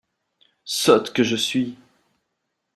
[0.65, 1.77] Sotte que je suis!